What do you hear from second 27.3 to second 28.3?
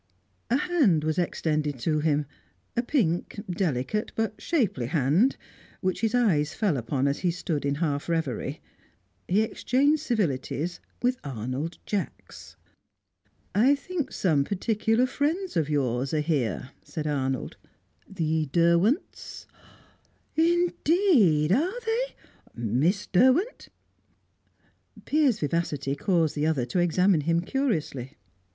curiously.